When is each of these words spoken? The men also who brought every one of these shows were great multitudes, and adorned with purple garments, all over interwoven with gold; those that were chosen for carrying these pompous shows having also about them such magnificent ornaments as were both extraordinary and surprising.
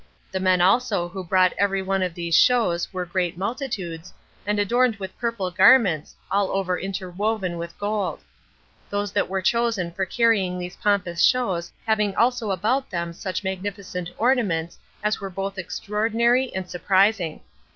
The 0.31 0.39
men 0.39 0.61
also 0.61 1.07
who 1.09 1.23
brought 1.23 1.53
every 1.59 1.83
one 1.83 2.01
of 2.01 2.15
these 2.15 2.35
shows 2.35 2.91
were 2.91 3.05
great 3.05 3.37
multitudes, 3.37 4.11
and 4.47 4.57
adorned 4.57 4.95
with 4.95 5.15
purple 5.19 5.51
garments, 5.51 6.15
all 6.31 6.49
over 6.49 6.79
interwoven 6.79 7.59
with 7.59 7.77
gold; 7.77 8.21
those 8.89 9.11
that 9.11 9.29
were 9.29 9.43
chosen 9.43 9.91
for 9.91 10.07
carrying 10.07 10.57
these 10.57 10.75
pompous 10.77 11.21
shows 11.21 11.71
having 11.85 12.15
also 12.15 12.49
about 12.49 12.89
them 12.89 13.13
such 13.13 13.43
magnificent 13.43 14.09
ornaments 14.17 14.79
as 15.03 15.19
were 15.21 15.29
both 15.29 15.59
extraordinary 15.59 16.51
and 16.55 16.67
surprising. 16.67 17.41